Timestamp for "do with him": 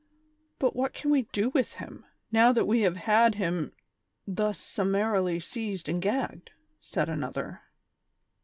1.31-2.07